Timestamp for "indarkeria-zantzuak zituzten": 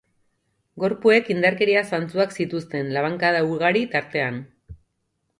1.33-2.89